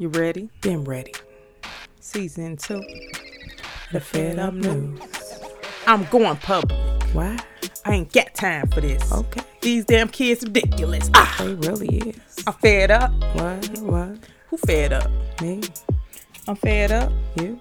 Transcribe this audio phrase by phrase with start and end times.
[0.00, 0.48] You ready?
[0.60, 1.12] Been ready.
[1.98, 2.80] Season two.
[3.92, 5.00] The Fed Up News.
[5.86, 6.78] I'm going public.
[7.12, 7.36] Why?
[7.84, 9.10] I ain't got time for this.
[9.10, 9.40] Okay.
[9.60, 11.10] These damn kids ridiculous.
[11.14, 12.16] Ah, They really is.
[12.46, 13.10] I'm fed up.
[13.34, 13.78] What?
[13.78, 14.18] What?
[14.50, 15.10] Who fed up?
[15.42, 15.62] Me?
[16.46, 17.10] I'm fed up.
[17.40, 17.58] You?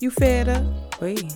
[0.00, 1.00] You fed up.
[1.02, 1.28] We?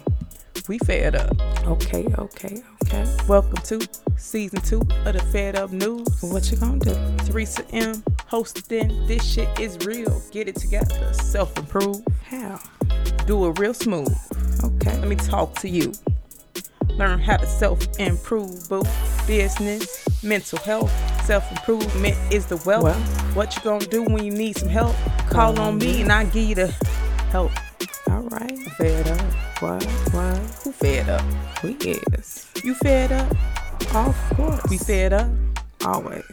[0.69, 1.39] We fed up.
[1.67, 3.17] Okay, okay, okay.
[3.29, 3.87] Welcome to
[4.17, 6.09] season two of the Fed Up News.
[6.23, 6.95] What you gonna do?
[7.27, 9.07] Theresa M hosting.
[9.07, 10.23] This shit is real.
[10.31, 11.13] Get it together.
[11.15, 12.03] Self improve.
[12.25, 12.61] How?
[13.27, 14.17] Do it real smooth.
[14.63, 14.97] Okay.
[14.99, 15.93] Let me talk to you.
[16.91, 18.83] Learn how to self improve, boo.
[19.27, 20.91] Business, mental health,
[21.25, 22.85] self improvement is the wealth.
[22.85, 23.01] Well.
[23.35, 24.97] what you gonna do when you need some help?
[25.29, 26.69] Call on me and I give you the
[27.31, 27.53] help.
[28.09, 28.51] All right.
[28.51, 29.33] I'm fed up.
[29.61, 29.85] What?
[30.13, 30.39] What?
[30.65, 31.25] Who fed up?
[31.63, 32.51] We is.
[32.65, 33.31] You fed up?
[33.95, 34.63] Of course.
[34.71, 35.29] We fed up.
[35.85, 36.25] Always.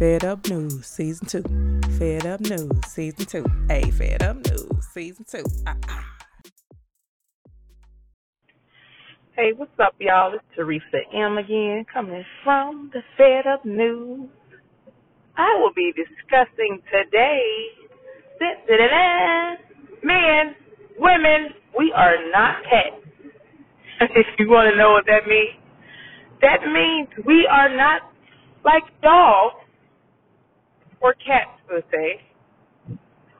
[0.00, 1.98] Fed Up News Season 2.
[1.98, 3.44] Fed Up News Season 2.
[3.68, 5.44] Hey, Fed Up News Season 2.
[5.66, 6.06] Ah, ah.
[9.36, 10.32] Hey, what's up, y'all?
[10.32, 14.30] It's Theresa M again, coming from the Fed Up News.
[15.36, 17.66] I will be discussing today
[20.02, 20.54] men,
[20.98, 23.04] women, we are not cats.
[24.16, 25.60] if you want to know what that means,
[26.40, 28.00] that means we are not
[28.64, 29.66] like dogs
[31.00, 32.20] or cats, per se,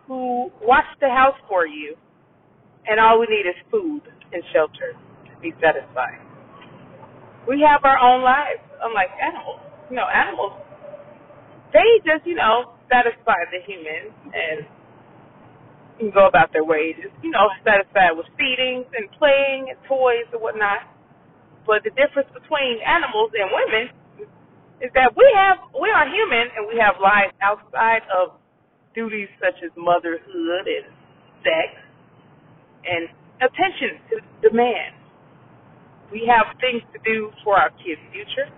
[0.07, 1.95] who watch the house for you,
[2.87, 4.97] and all we need is food and shelter
[5.29, 6.19] to be satisfied.
[7.47, 9.61] We have our own lives, unlike animals.
[9.91, 10.55] You know, animals,
[11.73, 14.67] they just, you know, satisfy the human and
[15.99, 20.27] can go about their way, just, you know, satisfied with feedings and playing and toys
[20.33, 20.89] and whatnot.
[21.67, 23.93] But the difference between animals and women
[24.81, 28.41] is that we have we are human and we have lives outside of
[28.95, 30.89] duties such as motherhood and
[31.45, 31.69] sex
[32.85, 33.09] and
[33.45, 34.97] attention to demand.
[36.11, 38.51] We have things to do for our kids' future,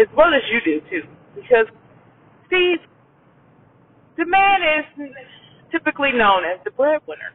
[0.00, 1.04] as well as you do too.
[1.36, 1.70] Because
[2.50, 2.76] see,
[4.16, 4.86] the man is
[5.70, 7.30] typically known as the breadwinner.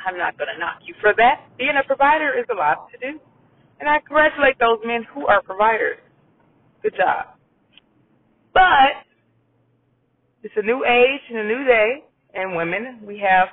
[0.00, 1.44] I'm not going to knock you for that.
[1.56, 3.20] Being a provider is a lot to do.
[3.80, 6.00] And I congratulate those men who are providers.
[6.82, 7.26] Good job.
[8.54, 9.04] But
[10.42, 12.04] it's a new age and a new day,
[12.34, 13.48] and women, we have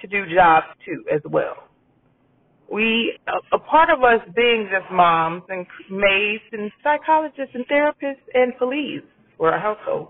[0.00, 1.56] to do jobs too as well.
[2.72, 8.24] We, a, a part of us being just moms and maids and psychologists and therapists
[8.34, 9.02] and police
[9.36, 10.08] for our household.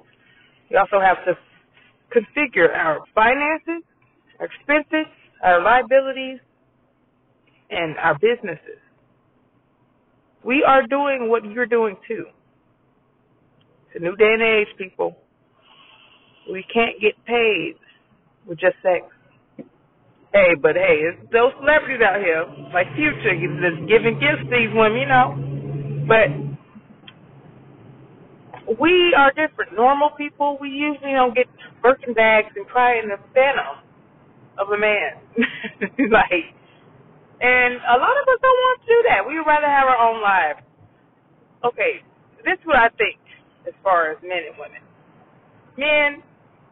[0.70, 1.34] We also have to
[2.14, 3.82] configure our finances,
[4.40, 5.12] our expenses,
[5.42, 6.40] our liabilities,
[7.70, 8.80] and our businesses.
[10.44, 12.26] We are doing what you're doing too.
[13.86, 15.16] It's a new day and age, people.
[16.50, 17.76] We can't get paid
[18.46, 19.06] with just sex.
[20.34, 22.44] Hey, but hey, it's those celebrities out here,
[22.74, 25.38] like Future, just giving gifts to these women, you know.
[26.08, 26.28] But
[28.80, 29.74] we are different.
[29.76, 31.46] Normal people, we usually don't get
[31.82, 33.78] Birkin bags and cry in the phantom
[34.58, 35.22] of a man.
[36.10, 36.52] like,
[37.44, 39.20] and a lot of us don't want to do that.
[39.28, 40.64] We would rather have our own lives.
[41.60, 42.00] Okay,
[42.40, 43.20] this is what I think
[43.68, 44.80] as far as men and women.
[45.76, 46.24] Men,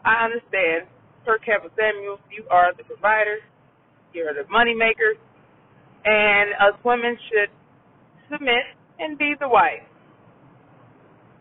[0.04, 0.88] I understand.
[1.24, 3.38] Per Kevin Samuels, you are the provider.
[4.12, 5.16] You're the money makers.
[6.04, 7.52] And us women should
[8.30, 8.64] submit
[8.98, 9.86] and be the wife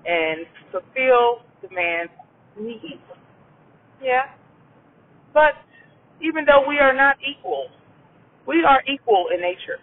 [0.05, 2.11] and fulfill the man's
[2.59, 3.01] needs.
[4.03, 4.29] Yeah.
[5.33, 5.55] But
[6.21, 7.67] even though we are not equal,
[8.47, 9.79] we are equal in nature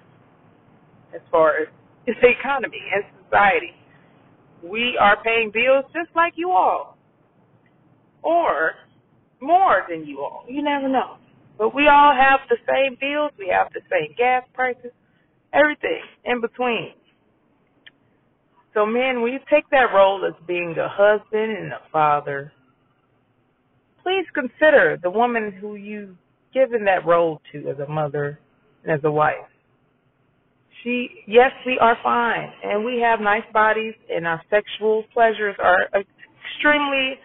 [1.14, 1.68] as far as
[2.06, 3.74] the economy and society.
[4.62, 6.98] We are paying bills just like you all,
[8.22, 8.72] or
[9.40, 10.44] more than you all.
[10.48, 11.16] You never know.
[11.56, 14.92] But we all have the same bills, we have the same gas prices,
[15.52, 16.92] everything in between.
[18.74, 22.52] So, men, when you take that role as being a husband and a father,
[24.02, 26.16] please consider the woman who you've
[26.54, 28.38] given that role to as a mother
[28.90, 29.36] as a wife.
[30.82, 35.86] She, yes, we are fine, and we have nice bodies, and our sexual pleasures are
[35.86, 37.18] extremely,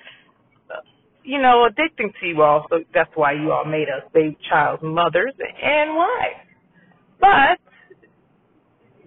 [1.23, 2.65] you know, addicting to you all.
[2.69, 6.49] So that's why you all made us baby child mothers and wives.
[7.21, 7.59] But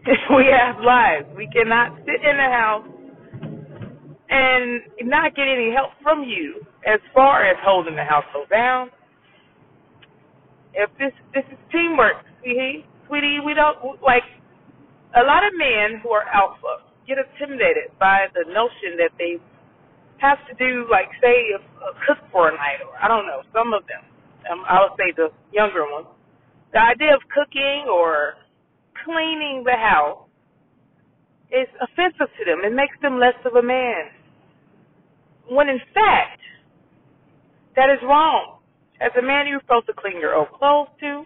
[0.37, 1.27] we have lives.
[1.37, 2.87] We cannot sit in the house
[4.31, 8.91] and not get any help from you as far as holding the household down.
[10.75, 14.23] If this this is teamwork, sweetie, we don't like
[15.17, 19.39] a lot of men who are alpha get intimidated by the notion that they
[20.19, 23.43] have to do like say a, a cook for a night or I don't know,
[23.55, 24.03] some of them.
[24.51, 26.07] Um, I would say the younger ones.
[26.73, 28.35] The idea of cooking or
[29.05, 30.27] cleaning the house
[31.51, 32.63] is offensive to them.
[32.65, 34.11] It makes them less of a man.
[35.49, 36.43] When in fact,
[37.77, 38.59] that is wrong.
[39.01, 41.25] As a man, you're supposed to clean your own clothes too.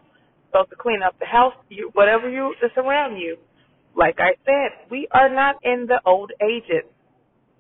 [0.51, 3.37] Supposed to clean up the house, you, whatever you that's around you.
[3.97, 6.91] Like I said, we are not in the old ages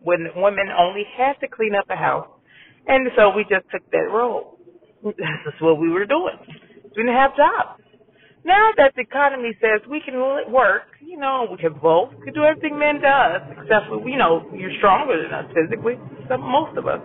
[0.02, 2.26] when women only had to clean up the house,
[2.86, 4.58] and so we just took that role.
[5.04, 6.34] That's what we were doing.
[6.82, 7.80] We didn't have jobs.
[8.44, 10.16] Now that the economy says we can
[10.50, 14.16] work, you know, we can vote, we can do everything men does, except for, you
[14.16, 15.94] know, you're stronger than us physically,
[16.28, 17.00] some, most of us.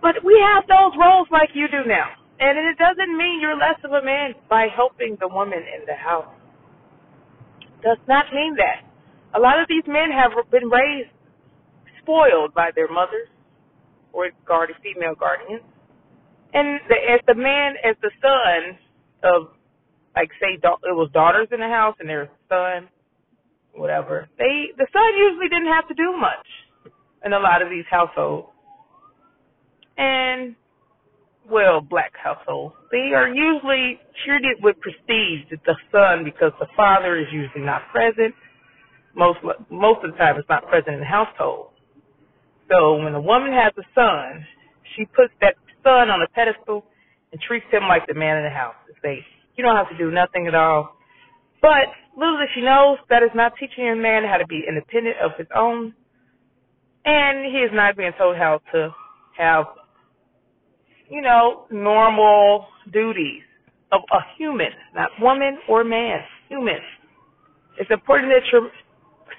[0.00, 2.08] But we have those roles like you do now.
[2.40, 5.94] And it doesn't mean you're less of a man by helping the woman in the
[5.94, 6.32] house.
[7.84, 8.88] Does not mean that.
[9.36, 11.10] A lot of these men have been raised
[12.02, 13.28] spoiled by their mothers
[14.12, 15.62] or guardian female guardians.
[16.52, 18.78] And the, as the man, as the son
[19.22, 19.52] of,
[20.16, 22.88] like say, it was daughters in the house and their son,
[23.74, 24.28] whatever.
[24.38, 26.46] They, the son usually didn't have to do much
[27.24, 28.48] in a lot of these households.
[29.96, 30.56] And
[31.50, 37.18] well, black households, they are usually treated with prestige to the son because the father
[37.18, 38.34] is usually not present.
[39.14, 39.38] Most
[39.70, 41.70] most of the time, it's not present in the household.
[42.70, 44.46] So when a woman has a son,
[44.94, 46.84] she puts that son on a pedestal
[47.32, 48.74] and treats him like the man in the house.
[48.86, 49.24] To say,
[49.56, 50.94] you don't have to do nothing at all.
[51.60, 55.16] But little does she knows that is not teaching a man how to be independent
[55.22, 55.94] of his own,
[57.04, 58.94] and he is not being told how to
[59.36, 59.66] have
[61.10, 63.42] you know, normal duties
[63.92, 66.78] of a human, not woman or man, human.
[67.78, 68.70] It's important that your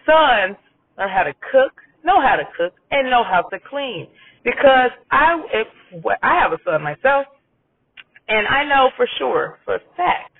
[0.05, 0.57] sons
[0.97, 1.73] learn how to cook,
[2.03, 4.07] know how to cook, and know how to clean.
[4.43, 5.67] Because I, if,
[6.21, 7.25] I have a son myself,
[8.27, 10.31] and I know for sure, for a fact,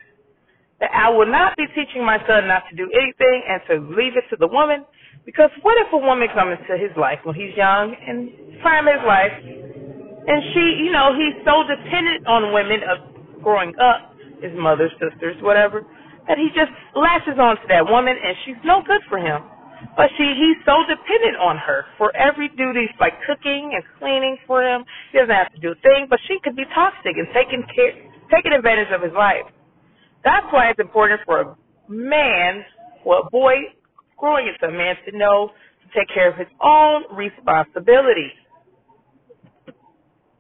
[0.80, 4.18] that I will not be teaching my son not to do anything and to leave
[4.18, 4.84] it to the woman.
[5.26, 9.06] Because what if a woman comes into his life when he's young and prime his
[9.06, 9.71] life
[10.28, 15.36] and she, you know, he's so dependent on women of growing up, his mother, sisters,
[15.42, 15.82] whatever,
[16.28, 19.42] that he just latches on to that woman and she's no good for him.
[19.98, 24.62] But she, he's so dependent on her for every duty, like cooking and cleaning for
[24.62, 24.86] him.
[25.12, 27.98] He doesn't have to do a thing, but she could be toxic and taking care,
[28.30, 29.50] taking advantage of his life.
[30.24, 31.56] That's why it's important for a
[31.90, 32.64] man,
[33.04, 33.74] or a boy
[34.18, 35.50] growing into a man to know
[35.82, 38.38] to take care of his own responsibilities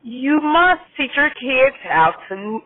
[0.04, 2.60] you must teach your kids how to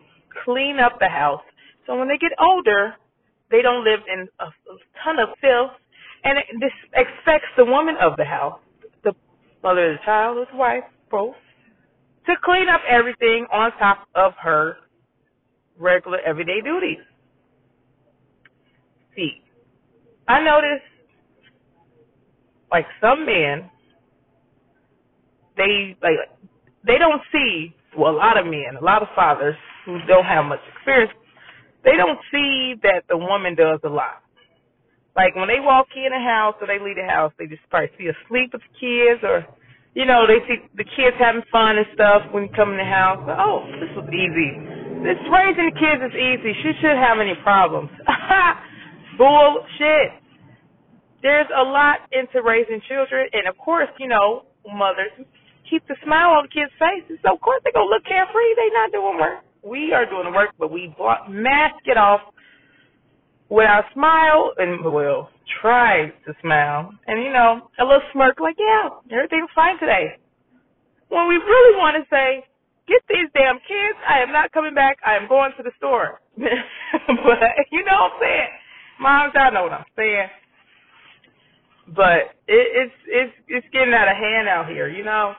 [0.44, 1.42] clean up the house.
[1.86, 2.94] So when they get older,
[3.50, 4.44] they don't live in a,
[5.04, 5.72] ton of filth.
[6.24, 8.58] And it, this expects the woman of the house,
[9.04, 9.12] the
[9.62, 11.36] mother of the child, his wife, both,
[12.26, 14.76] to clean up everything on top of her
[15.78, 16.98] regular everyday duties.
[19.14, 19.42] See,
[20.26, 20.82] I notice
[22.72, 23.70] like some men,
[25.56, 26.14] they like
[26.86, 30.46] they don't see, well, a lot of men, a lot of fathers who don't have
[30.46, 31.12] much experience,
[31.84, 34.22] they don't see that the woman does a lot.
[35.14, 37.90] Like when they walk in a house or they leave the house, they just probably
[37.98, 39.42] see asleep with the kids or,
[39.94, 42.86] you know, they see the kids having fun and stuff when you come in the
[42.86, 43.22] house.
[43.24, 44.50] Oh, this was easy.
[45.02, 46.52] This raising the kids is easy.
[46.62, 47.88] She shouldn't have any problems.
[49.18, 50.20] Bullshit.
[51.24, 55.10] There's a lot into raising children, and of course, you know, mothers
[55.70, 57.18] keep the smile on kids' faces.
[57.24, 58.54] So of course they're gonna look carefree.
[58.56, 59.44] They not doing work.
[59.62, 60.94] We are doing the work, but we
[61.28, 62.20] mask it off
[63.48, 65.28] with our smile and we'll
[65.60, 70.18] try to smile and you know a little smirk like yeah everything's fine today.
[71.08, 72.44] When we really want to say
[72.88, 74.98] get these damn kids, I am not coming back.
[75.04, 76.20] I am going to the store.
[76.36, 76.48] but
[77.70, 78.48] you know what I'm saying,
[79.00, 80.28] moms, y'all know what I'm saying.
[81.94, 85.34] But it, it's it's it's getting out of hand out here, you know.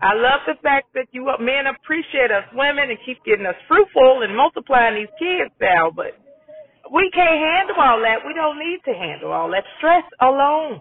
[0.00, 4.24] I love the fact that you men appreciate us women and keep getting us fruitful
[4.24, 6.16] and multiplying these kids now, but
[6.88, 8.24] we can't handle all that.
[8.24, 10.80] We don't need to handle all that stress alone.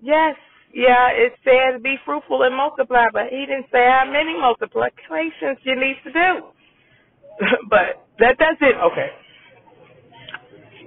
[0.00, 0.34] Yes,
[0.72, 5.76] yeah, it says be fruitful and multiply, but he didn't say how many multiplications you
[5.76, 6.30] need to do.
[7.70, 8.76] but that that's it.
[8.80, 9.08] Okay.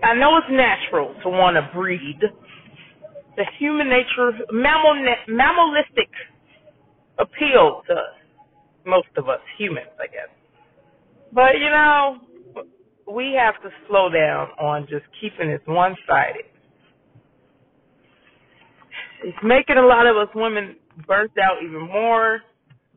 [0.04, 2.20] I know it's natural to want to breed.
[3.38, 4.96] The human nature, mammal,
[5.28, 6.10] mammalistic
[7.20, 8.16] appeal to us,
[8.86, 10.30] most of us humans, I guess.
[11.32, 12.20] But you know,
[13.12, 16.46] we have to slow down on just keeping this one sided.
[19.26, 20.76] it's making a lot of us women
[21.08, 22.42] burnt out even more.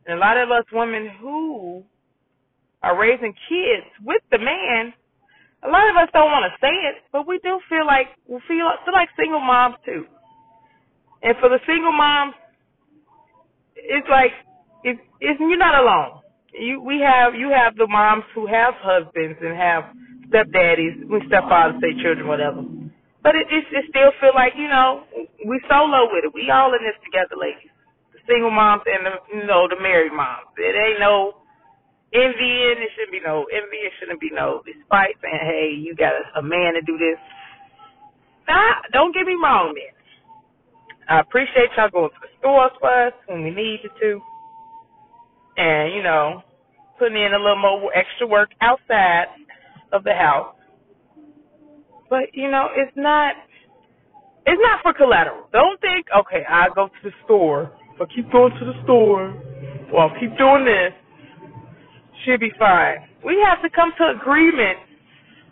[0.05, 1.83] And a lot of us women who
[2.83, 4.93] are raising kids with the man,
[5.63, 8.39] a lot of us don't want to say it, but we do feel like we
[8.47, 10.05] feel, feel like single moms too.
[11.21, 12.33] And for the single moms,
[13.83, 14.31] it's like
[14.83, 16.21] if if you're not alone.
[16.53, 19.93] You we have you have the moms who have husbands and have
[20.29, 22.61] stepdaddies, we stepfathers, say children, whatever.
[23.21, 25.03] But it, it it still feel like you know
[25.45, 26.33] we solo with it.
[26.33, 27.69] We all in this together, ladies.
[28.13, 30.49] The single moms and the you know the married moms.
[30.57, 31.37] It ain't no
[32.13, 32.81] envying.
[32.81, 33.79] It shouldn't be no envy.
[33.85, 37.19] It shouldn't be no despite saying, hey, you got a, a man to do this.
[38.47, 39.93] Nah, don't get me wrong, man.
[41.09, 44.21] I appreciate y'all going to the stores for us when we need you to.
[45.57, 46.43] And, you know,
[46.97, 49.25] putting in a little more extra work outside
[49.91, 50.55] of the house.
[52.09, 53.35] But, you know, it's not
[54.45, 55.47] it's not for collateral.
[55.51, 57.71] Don't think, okay, I go to the store.
[58.01, 59.35] I keep going to the store,
[59.91, 60.93] well, I'll keep doing this,
[62.23, 62.97] she'll be fine.
[63.25, 64.79] We have to come to agreement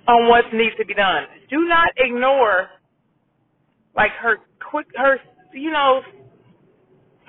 [0.08, 1.24] on what needs to be done.
[1.50, 2.70] Do not ignore
[3.96, 4.38] like her
[4.72, 5.18] quick her
[5.54, 6.02] you know,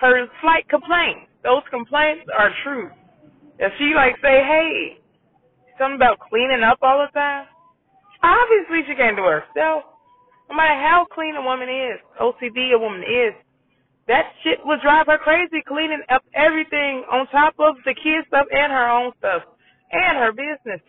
[0.00, 1.26] her slight complaints.
[1.42, 2.90] Those complaints are true.
[3.58, 4.98] If she like say, hey,
[5.78, 7.46] something about cleaning up all the time,
[8.22, 9.84] obviously she can't do it herself.
[10.48, 13.34] No matter how clean a woman is, OCD a woman is,
[14.08, 18.46] that shit would drive her crazy cleaning up everything on top of the kids stuff
[18.50, 19.42] and her own stuff
[19.92, 20.80] and her business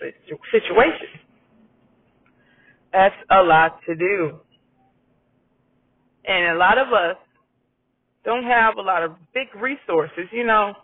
[0.51, 1.19] situation.
[2.93, 4.39] That's a lot to do.
[6.29, 7.17] And a lot of us
[8.23, 10.75] don't have a lot of big resources, you know.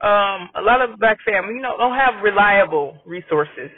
[0.00, 3.70] Um, a lot of black families, you know, don't have reliable resources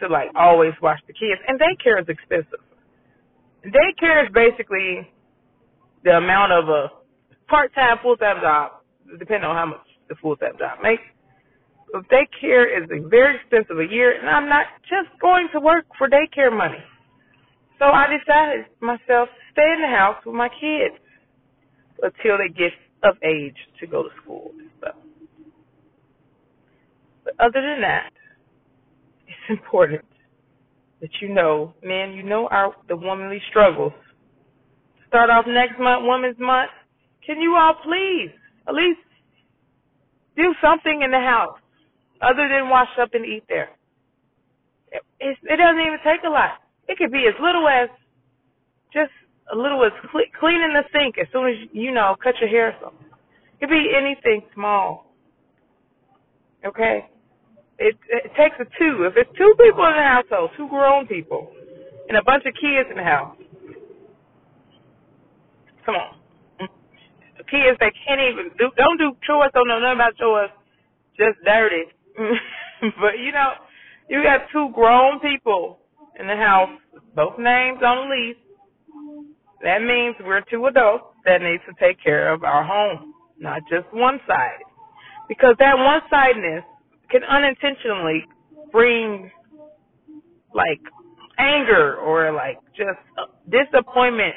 [0.00, 1.40] to like always watch the kids.
[1.48, 2.62] And daycare is expensive.
[3.66, 5.10] Daycare is basically
[6.04, 6.86] the amount of a
[7.48, 8.72] part time, full time job,
[9.18, 11.02] depending on how much the full time job makes.
[11.92, 16.08] But daycare is very expensive a year, and I'm not just going to work for
[16.08, 16.78] daycare money.
[17.78, 20.98] So I decided myself to stay in the house with my kids
[22.02, 24.96] until they get of age to go to school and stuff.
[27.24, 28.10] But other than that,
[29.26, 30.04] it's important
[31.00, 33.92] that you know, man, you know our the womanly struggles.
[35.06, 36.70] Start off next month, Women's Month.
[37.24, 38.30] Can you all please
[38.66, 39.00] at least
[40.36, 41.58] do something in the house
[42.20, 43.70] other than wash up and eat there?
[44.90, 45.02] It,
[45.42, 46.58] it doesn't even take a lot.
[46.88, 47.88] It could be as little as
[48.92, 49.12] just
[49.52, 52.76] a little as cle- cleaning the sink as soon as you know cut your hair
[52.82, 53.06] something.
[53.60, 55.06] It could be anything small.
[56.66, 57.06] Okay,
[57.78, 59.04] it, it takes a two.
[59.04, 61.50] If it's two people in the household, two grown people,
[62.08, 63.36] and a bunch of kids in the house,
[65.86, 66.16] come on.
[67.50, 70.50] Kids that can't even do, don't do chores, don't know nothing about chores,
[71.18, 71.84] just dirty.
[73.00, 73.52] but you know,
[74.10, 75.78] you got two grown people
[76.18, 76.70] in the house,
[77.14, 78.36] both names on the lease,
[79.62, 83.86] that means we're two adults that need to take care of our home, not just
[83.92, 84.62] one side.
[85.28, 86.64] Because that one sidedness
[87.10, 88.24] can unintentionally
[88.72, 89.30] bring
[90.54, 90.80] like
[91.38, 92.98] anger or like just
[93.50, 94.34] disappointment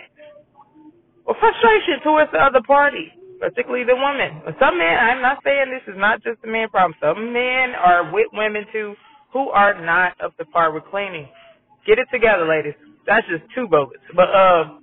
[1.26, 4.42] or frustration towards the other party, particularly the woman.
[4.46, 6.96] But Some men, I'm not saying this is not just a man problem.
[7.02, 8.96] Some men are with women too
[9.34, 11.28] who are not up to par with cleaning.
[11.86, 12.76] Get it together, ladies.
[13.08, 14.02] That's just two bogus.
[14.16, 14.80] But uh,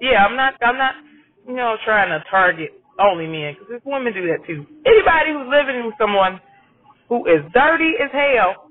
[0.00, 0.54] yeah, I'm not.
[0.62, 0.94] I'm not.
[1.46, 4.66] You know, trying to target only men because women do that too.
[4.86, 6.40] Anybody who's living with someone
[7.08, 8.70] who is dirty as hell,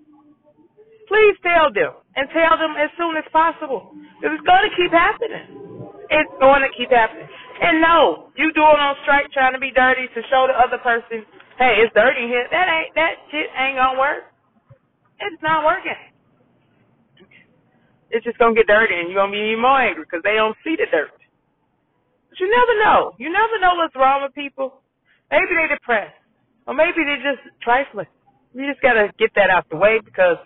[1.07, 4.91] please tell them and tell them as soon as possible because it's going to keep
[4.91, 5.89] happening.
[6.11, 7.27] It's going to keep happening.
[7.61, 11.25] And no, you doing on strike trying to be dirty to show the other person,
[11.59, 12.47] hey, it's dirty here.
[12.51, 14.23] That ain't that shit ain't gonna work.
[15.19, 16.08] It's not working
[18.11, 20.57] it's just gonna get dirty and you're gonna be even more angry because they don't
[20.63, 21.13] see the dirt.
[22.29, 23.13] But you never know.
[23.17, 24.81] You never know what's wrong with people.
[25.31, 26.17] Maybe they're depressed,
[26.67, 28.09] or maybe they're just trifling.
[28.53, 30.37] You just gotta get that out the way because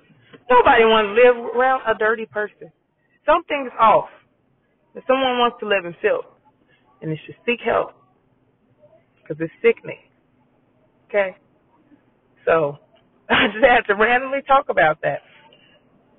[0.49, 2.71] nobody wants to live around a dirty person.
[3.25, 4.09] Something's off.
[4.95, 6.25] If someone wants to live in filth,
[7.01, 7.91] and they should seek help
[9.21, 9.99] because it's sickening.
[11.09, 11.35] Okay,
[12.45, 12.77] so
[13.29, 15.21] I just had to randomly talk about that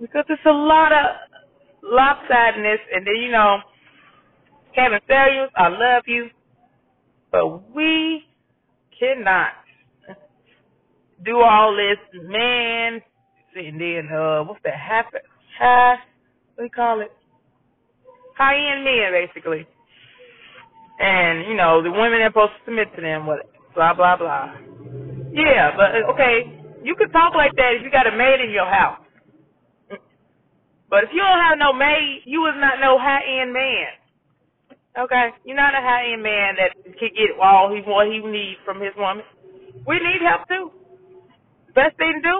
[0.01, 1.34] because it's a lot of
[1.93, 3.59] lopsidedness, and then you know,
[4.75, 6.31] Kevin Samuels, I love you,
[7.33, 8.25] but we
[8.99, 9.53] cannot
[11.25, 13.01] do all this man,
[13.57, 15.21] and then uh, what's that happen?
[15.59, 15.97] High,
[16.55, 17.13] what do you call it?
[18.37, 19.67] high end men basically.
[21.01, 24.55] And, you know, the women are supposed to submit to them, what blah blah blah.
[25.33, 28.67] Yeah, but okay, you could talk like that if you got a maid in your
[28.71, 29.01] house.
[30.95, 33.99] But if you don't have no maid, you is not no high end man.
[34.95, 35.35] Okay?
[35.43, 38.79] You're not a high end man that can get all he what he needs from
[38.79, 39.27] his woman.
[39.91, 40.71] We need help too.
[41.75, 42.37] Best thing to do,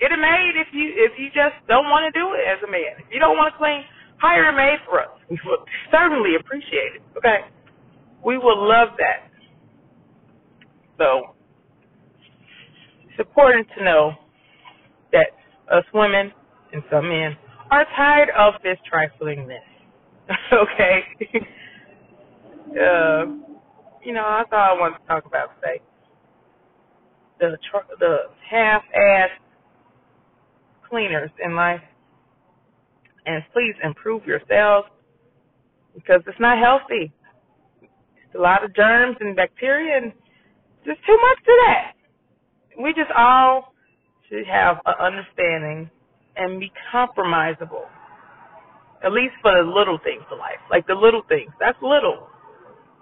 [0.00, 2.70] get a maid if you if you just don't want to do it as a
[2.72, 2.96] man.
[2.96, 3.84] If you don't want to clean,
[4.16, 5.12] hire a maid for us.
[5.28, 7.04] We would certainly appreciate it.
[7.20, 7.44] Okay?
[8.24, 9.28] We will love that.
[10.96, 11.36] So
[13.04, 14.16] it's important to know
[15.12, 15.36] that
[15.68, 16.32] us women
[16.72, 17.36] and some men
[17.70, 19.64] are tired of this triflingness.
[20.52, 21.00] okay?
[22.70, 23.24] uh,
[24.04, 25.80] you know, I thought I wanted to talk about today.
[27.40, 28.16] The tr- the
[28.50, 29.30] half-ass
[30.88, 31.80] cleaners in life,
[33.26, 34.88] and please improve yourselves
[35.94, 37.12] because it's not healthy.
[37.82, 40.12] It's a lot of germs and bacteria, and
[40.84, 41.92] there's too much to that
[42.78, 43.72] we just all
[44.28, 45.90] should have an understanding
[46.38, 47.86] and be compromisable.
[49.04, 50.60] At least for the little things of life.
[50.70, 51.50] Like the little things.
[51.60, 52.28] That's little.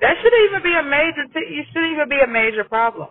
[0.00, 3.08] That shouldn't even be a major t- it shouldn't even be a major problem.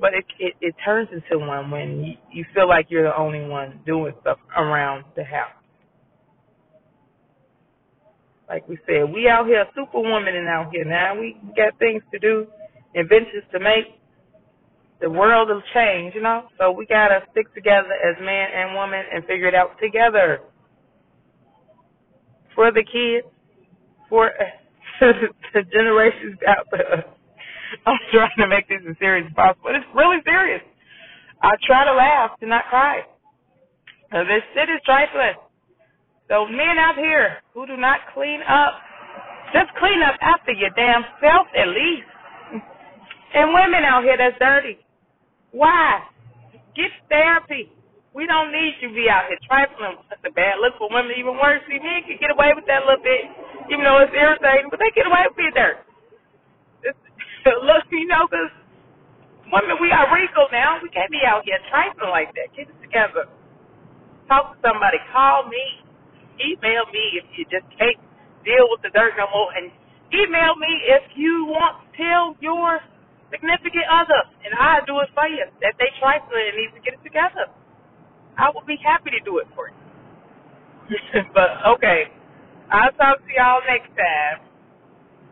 [0.00, 3.46] But it it, it turns into one when you, you feel like you're the only
[3.46, 5.52] one doing stuff around the house.
[8.48, 11.18] Like we said, we out here superwoman and out here now.
[11.18, 12.46] We got things to do,
[12.94, 13.86] inventions to make,
[15.00, 16.48] the world will change, you know.
[16.58, 20.40] So we gotta stick together as man and woman and figure it out together
[22.54, 23.26] for the kids,
[24.08, 24.30] for
[25.00, 27.04] the generations out there.
[27.86, 30.62] I'm trying to make this as serious as possible, but it's really serious.
[31.42, 33.02] I try to laugh to not cry.
[34.10, 35.36] Uh, this shit is trifling.
[36.28, 38.74] So men out here who do not clean up,
[39.52, 42.08] just clean up after your damn self at least.
[43.34, 44.78] And women out here that's dirty.
[45.58, 46.06] Why?
[46.78, 47.74] Get therapy.
[48.14, 49.98] We don't need you to be out here trifling.
[50.10, 51.18] That's a bad look for women.
[51.18, 53.26] Even worse, see, men can get away with that little bit,
[53.74, 55.82] even though it's irritating, but they get away with it there.
[57.68, 58.52] look, you know, because
[59.52, 60.78] women, we are regal now.
[60.82, 62.54] We can't be out here trifling like that.
[62.56, 63.26] Get it together.
[64.28, 64.98] Talk to somebody.
[65.12, 65.64] Call me.
[66.42, 67.98] Email me if you just can't
[68.44, 69.50] deal with the dirt no more.
[69.56, 69.70] And
[70.14, 72.80] email me if you want to tell your
[73.30, 75.44] significant other, and I do it for you.
[75.62, 77.48] That they trifling and need to get it together.
[78.38, 79.78] I will be happy to do it for you.
[81.36, 82.08] but okay,
[82.70, 84.44] I'll talk to y'all next time.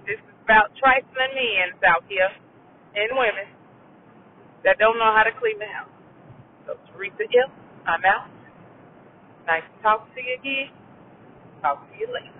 [0.07, 2.31] This is about trifling men out here
[2.97, 3.49] and women
[4.65, 5.93] that don't know how to clean the house.
[6.67, 7.51] So Theresa M,
[7.87, 8.29] I'm out.
[9.47, 10.71] Nice to talk to you again.
[11.63, 12.36] Talk to you later.